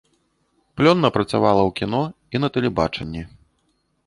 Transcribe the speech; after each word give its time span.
Плённа 0.79 1.11
працавала 1.17 1.61
ў 1.69 1.75
кіно 1.81 2.01
і 2.37 2.43
на 2.43 2.47
тэлебачанні. 2.57 3.23